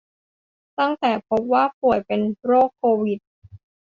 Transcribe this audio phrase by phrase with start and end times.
[0.79, 3.19] ตั้งแต่พบว่าป่วยเป็นโรคโควิด